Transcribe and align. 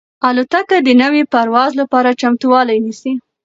الوتکه 0.27 0.77
د 0.83 0.89
نوي 1.01 1.23
پرواز 1.33 1.71
لپاره 1.81 2.17
چمتووالی 2.21 2.77
نیسي. 2.85 3.13